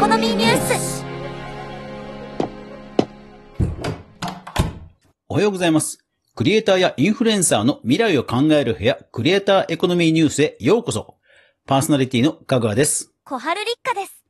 [0.00, 1.04] コノミーニュース
[5.28, 5.98] おはようございます。
[6.34, 11.18] クリエイターやインフルエンサーの未来を考える部屋、クリエイターエコノミーニュースへようこそ。
[11.66, 13.12] パーソナリティのかぐわです。
[13.24, 14.24] 小春立花です。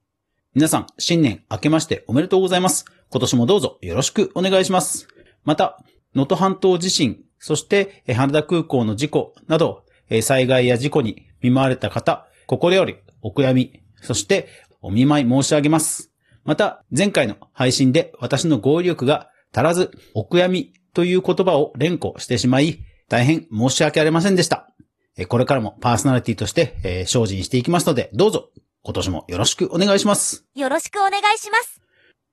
[0.54, 2.84] 皆さん、新年明けましておめでとうございます。
[3.08, 5.06] 今年もどうぞよろしくお願いします。
[5.44, 5.78] また、
[6.16, 14.48] 能登半島地震、そして、え羽田空港の事故など、え災害や事故に見舞われた方、心よりお悔やみ、そして
[14.82, 16.10] お見舞い申し上げます。
[16.44, 24.68] また、前回の配信で私の語彙力が足らず、お悔やみという言葉を連呼してしまい、大変申し訳ありませんでした。
[25.16, 28.50] えこれからもパーソナリティとして、えー精進していきますので、どうぞ
[28.82, 30.46] 今年もよろしくお願いします。
[30.54, 31.80] よろしくお願いします。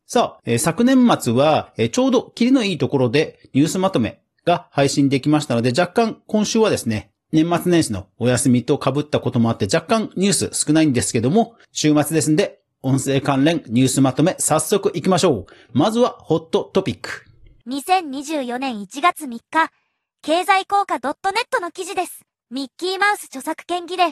[0.06, 15.46] さあ、えー昨年末は、えーちょうどキリのいいところでニュースまとめが配信できましたので、若干今週はですね、年末年始のお休みと被ったこともあって若干ニュース少ないんですけども、週末ですんで、音声関連ニュースまとめ早速行きましょう。
[15.74, 17.26] まずはホットトピック。
[17.68, 19.42] 2024年1月3日、
[20.22, 22.22] 経済効果 .net の記事です。
[22.50, 24.04] ミッキーマウス著作権儀で、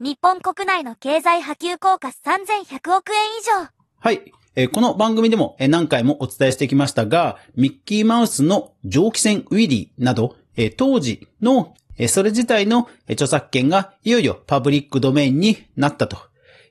[0.00, 3.68] 日本国内の経済波及効果3100億円以上。
[4.00, 4.32] はい。
[4.56, 16.18] えーこの番組でもえー何回もお伝えしてきましたが、ミッキーマウスの蒸気船ウィリーなど、えー当時の、えーそれ自体の著作権がいよいよパブリックドメインになったと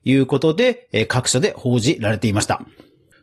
[0.03, 2.61] いうことで、各所で報じられていました。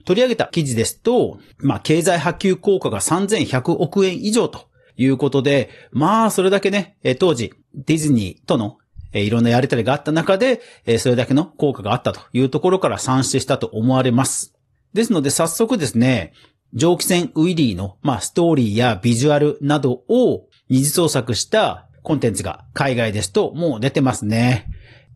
[0.05, 8.79] 取り上げた記事ですと、まあ、経済波及効果が3100億円以上ということで、まあ、それだけね、当時、ディズニーとの、
[9.13, 10.61] いろんなやりとりがあった中で、
[10.99, 14.55] それだけの効果があったというところから算出したと思われます。
[14.95, 16.33] ですので、早速ですね、
[16.73, 24.71] 蒸気船ウィリーの、まあ、ストーリーやビジュアルなどを二次創作したコンテンツが海外ですともう出てますね。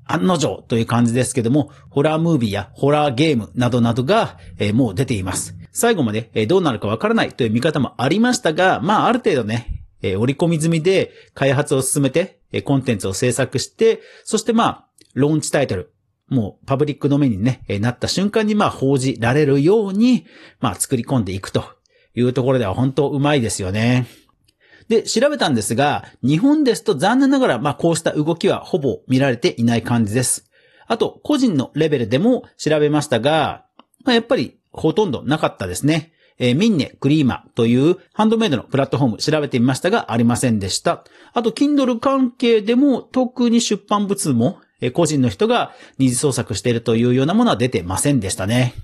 [0.06, 5.54] 案の定という感じですけども、ホラームービーやホラーゲームなどなどが、えもう出ています。
[5.70, 15.92] 最後まで、えどうなるかわからないという見方もありましたが、まあある程度ね、えー織り込み済みで開発を進めて、えコンテンツを制作して、そしてまあ、ローンチタイトル、
[16.28, 20.26] もうパブリックドメインにね、えなった瞬間にまあ報じられるように、
[20.58, 21.62] まあ作り込んでいくと
[22.16, 24.08] いうところでは本当うまいですよね。
[24.90, 30.50] で、調べたんですが、日本ですと残念ながら、まあこうした動きはほぼ見られていない感じです。
[30.88, 33.64] あと、個人のレベルでも調べましたが、
[34.04, 36.12] まあ、やっぱりほとんどなかったですね。
[36.40, 41.04] えーミンネ、クリーマというハンドメイドのプラットフォーム調べてみましたがありませんでした。
[41.34, 48.74] あと、Kindle 関係でも特に出版物も、えー個人の人が二次創作しているというようなものは出てませんでしたね。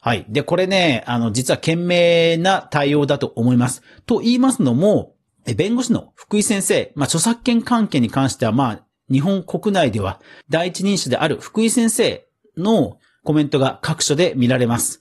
[0.00, 0.26] はい。
[0.28, 3.82] で、これね、あの、実は賢明な対応だと思います。
[4.04, 5.13] と言いますのも、
[5.52, 15.00] 弁護士の福井先生、まあ、著作権関係に関しては、まあ、日本国内では第一人者である福井先生のコメントが各所で見られます。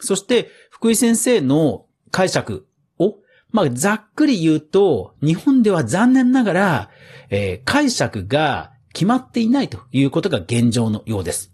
[0.00, 2.66] そして、福井先生の解釈
[2.98, 3.18] を、
[3.50, 6.90] まあ、ざっくり言うと、日本では残念ながら、
[7.30, 11.51] えー解釈が決まっていないということが現状のようです。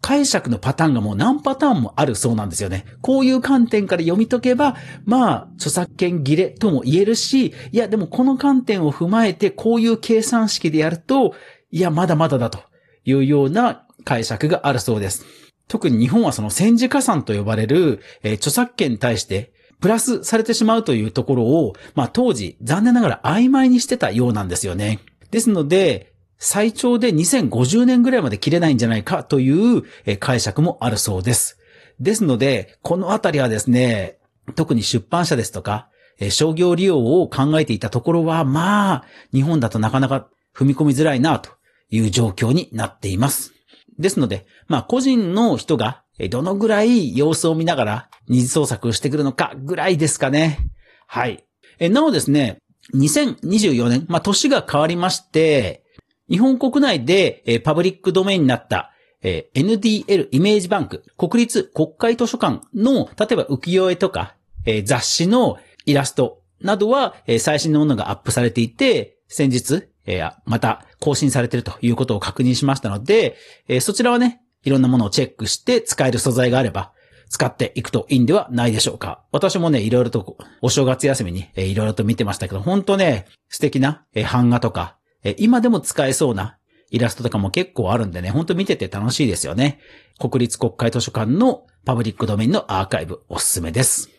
[0.00, 2.86] 解釈のパターンがもう何パターンもあるそうなんですよね。
[3.02, 11.34] こういう観点から読み解けば、まあ、著作権切れとも言えるし、いや、でもこの観点を踏まえて、こういう計算式でやると、
[11.70, 12.60] いや、まだまだだと
[13.04, 15.26] いうような解釈があるそうです。
[15.68, 25.00] 特に日本はその戦時加算と呼ばれる、えー著作権に対して、プラスされてしまうというところを、まあ当時、残念ながら曖昧にしてたようなんですよね。
[25.30, 26.09] ですので、
[26.42, 29.84] 最長で2050年ぐらいまで切れないんじゃないかという
[30.18, 31.58] 解釈もあるそうです。
[32.00, 34.18] ですので、このあたりはですね、
[34.56, 35.90] 特に出版社ですとか、
[36.30, 41.50] 商業利用を考えていたところは、まあ、日本だとなかなか踏み込みづらいなと
[41.90, 43.52] いう状況になっています。
[43.98, 50.70] ですので、まあ、個人の人が、どのぐらい様子を見ながら二次創作をしてくるのかぐらいですかね。
[51.06, 51.44] はい。
[51.78, 52.58] なおですね、
[52.94, 55.84] 2024年、まあ、年が変わりまして、
[56.30, 73.36] 日本国内で、えパブリックドメインになった、え NDL イメージバンク、国立国会図書館の、例えば浮世絵とか、え雑誌のイラストなどは、え最新のものがアップされていて、先日、えーまた更新されているということを確認しましたので、
[73.68, 76.92] えそちらはね、いろんなものをチェックして使える素材があれば、
[77.28, 79.22] 使っていくといいんではないでしょうか。
[79.30, 86.56] 私もね、いろいろと、お正月休みに、えーいろいろと見てましたけど、本当ね、素敵な、え版画とか、え今でも使えそうな
[86.90, 89.80] イラストとかも結構あるんでね、本当見てて楽しいですよね。
[90.18, 94.10] 国立国会図書館のパブリックドメインのアーカイブおすすめです。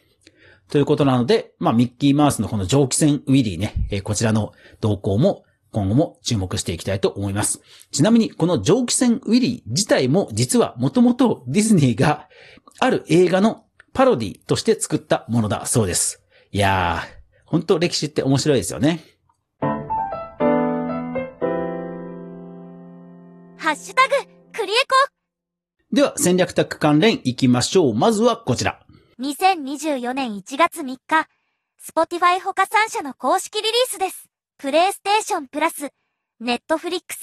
[0.69, 7.62] ということなので、まあ、ミッキーマウスのこの蒸気船ウィリーね、えこちらの動向も今後も注目していきたいと思います。
[7.92, 12.30] ちなみに、この蒸気船ウィリー自体も実はもともとディズニーが
[12.80, 16.24] ある映画のパロディとして作ったものだそうです。
[16.51, 19.01] いやー、本当歴史って面白いですよね。
[23.71, 24.15] ハッシュタグ、
[24.51, 24.75] クリエ
[25.94, 27.94] では、戦略タック関連行きましょう。
[27.94, 28.81] まずはこちら。
[29.18, 31.00] コ2024年1月3日、
[31.81, 34.27] Spotify 他3社の公式リリースです。
[34.57, 35.89] プレイステーションプラス、
[36.41, 37.19] ネットフリックス、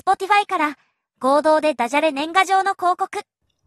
[0.00, 0.76] Spotify から
[1.18, 3.18] 合同でダジャレ年賀状の広告。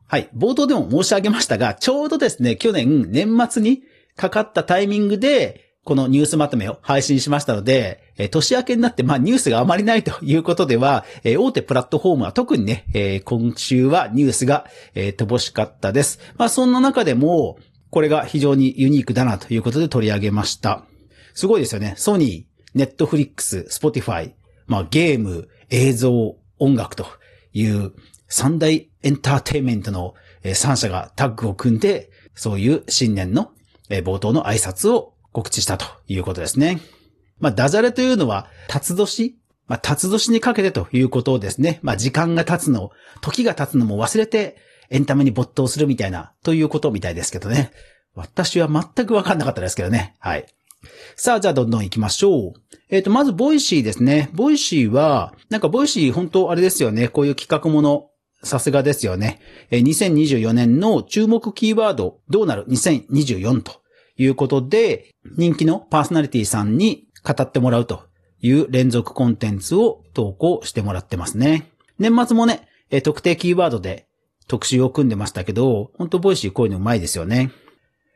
[0.07, 0.29] はい。
[0.33, 3.83] 冒頭でも申し上げましたが、ちょうどですね、去年年末に
[4.15, 14.65] かかったタイミングで、このニュースまとめを配信しましたので、え年明けになって、まあニュースがあまりないということでは、え大手プラットフォームは特にね、え今週はニュースが、
[14.95, 16.19] え乏しかったです。
[16.37, 17.59] まあそんな中でも、
[17.91, 20.83] これが非常にユニークだなということで取り上げました。
[21.35, 21.93] すごいですよね。
[21.97, 22.43] ソニー、
[22.73, 24.33] ネットフリックス、スポティファイ、
[24.65, 27.05] まあゲーム、映像、音楽と
[27.53, 27.93] いう
[28.27, 33.51] 三大エンターテイメントのえー三社がタッグを組んで、そういう新年の
[33.89, 36.79] 冒頭の挨拶を告知したということですね。
[37.39, 39.35] まあ、ダジャレというのは、辰年？
[39.67, 41.79] まあ、辰年にかけてということをですね。
[41.81, 44.55] まあ、時間が経つの、時が経つのも忘れて、
[44.89, 47.71] エンタメに没頭するみたいな、ということみたいですけどね。
[48.13, 50.15] 私は全くわかんなかったですけどね。
[50.19, 50.45] はい。
[51.17, 52.53] さあ、じゃあどんどん行きましょう。
[52.89, 54.29] えっ、と、まず、ボイシーですね。
[54.33, 57.09] ボイシーは、なんかボイシー本当あれですよね。
[57.09, 58.09] こういう企画もの、
[58.41, 59.41] さすがですよね。
[59.69, 63.81] えー2024年の注目キーワード、どうなる？2024と
[64.17, 68.03] いうことで、人気のパーソナリティさんに語ってもらうと
[68.41, 71.71] いう連続コンテンツを投稿してもらってますね。
[71.99, 74.07] 年末もね、えー特定キーワードで
[74.47, 77.51] 特集を組んでましたけど、本当ボイシーこういうのうまいですよね。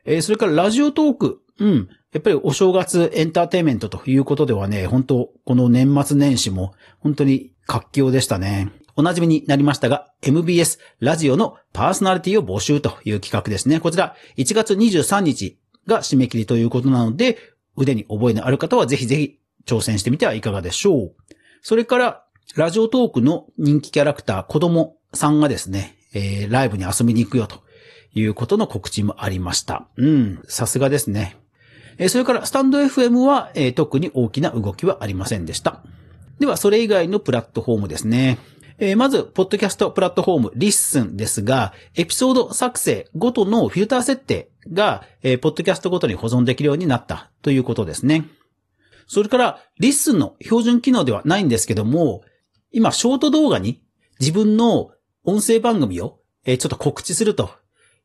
[0.04, 1.40] えーそれからラジオトーク。
[1.58, 1.88] うん。
[2.12, 8.72] やっぱりお正月エンターテインメントということではね、本当この年末年始も本当に活況でしたね。
[8.96, 13.80] お馴染みになりましたが、MBS ラジオのパーソナリティを募集という企画ですね。
[13.80, 17.38] こちら、1月23日が締め切りということなので、
[17.76, 21.14] 腕に覚えのある方はぜひぜひ挑戦してみてはいかがでしょう。
[21.62, 22.24] それから、
[22.56, 27.62] ラジオトークの人気キャラクター、子供さんがですね、えーライブに遊びに行くよと
[28.12, 29.86] いうことの告知もありました。
[29.96, 31.36] うん、さすがですね。
[31.98, 35.82] えーそれから、スタンド FM は、えー特に大きな動きはありませんでした。
[36.38, 38.38] では、それ以外のプラットフォームですね。
[38.82, 48.24] えーまず、ポッドキャストプラットフォーム、リッスンですが、エピソード作成ごとのフィルター設定が、えーポッドキャストごとに保存できるようになったということですね。
[49.06, 52.22] それから、リッスンの標準機能ではないんですけども、
[52.72, 53.82] 今、ショート動画に
[54.18, 54.92] 自分の
[55.24, 57.50] 音声番組を、えーちょっと告知すると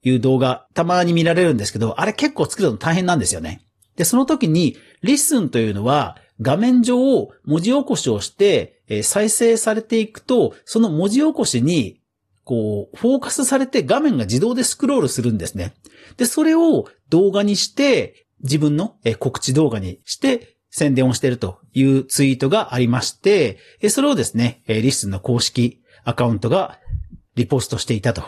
[0.04, 3.66] いう動画、たまに見られるんですけど、あれ結構作るの大変なんですよね。
[3.96, 12.02] で、その時に、リッスンというのは、画面上を文字起こしをして、え再生されていくと、その文字起こしに、
[12.44, 15.74] こう、フォーカスされて画面が自動でスクロールするんですね。
[16.18, 23.58] で、それを動画にして、自分の告知動画にして、宣伝をしているというツイートがありまして、
[23.90, 26.80] それをですね、リスの公式アカウントが
[27.36, 28.24] リポストしていたと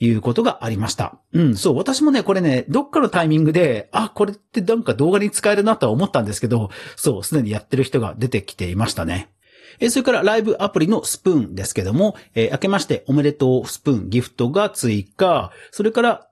[0.00, 1.18] いうことがありました。
[1.32, 9.30] うん、そう、私もね、これね、どっかのタイミングで、あ、これってなんか動画に使えるなとは思ったんですけど、そう、すでにやってる人が出てきていましたね。
[9.78, 16.28] えーそれからライブアプリのスプーンですけども、えー明けましておめでとうスプーンギフトが追加、それから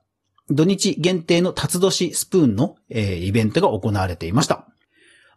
[0.49, 4.67] 土日限定の辰年スプーンの、えーイベントが行われていました。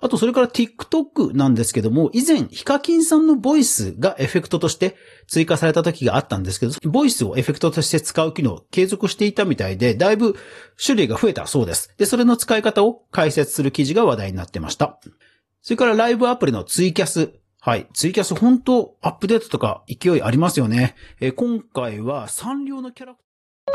[0.03, 4.97] あと、それから TikTok なんですけども、以前、ヒカキンさんのボイスがエフェクトとして
[5.29, 10.35] 追加された時があったんですけど、ボイスをエフェクトとして使う機能を継続していたみたいで、だいぶ
[10.85, 11.95] 種類が増えたそうです。
[11.99, 14.99] で、それの使い方を解説する記事が話題になってました。
[15.61, 17.31] それからライブアプリのツイキャス。
[17.61, 17.87] はい。
[17.95, 20.97] ツイキャス本当アップデートとか勢いありますよね。
[21.21, 23.21] えー今回はサンリオのキャラク
[23.67, 23.75] ター。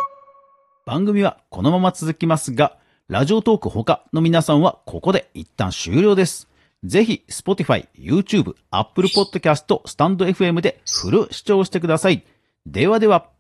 [0.86, 2.78] 番組はこのまま続きますが、
[3.10, 6.50] ラジオトーク他の皆さんはここで一旦終了です。
[6.84, 12.26] ぜひ、Spotify、YouTube、Apple Podcast、Stand FM でフル視聴してください。
[12.66, 13.37] ではでは。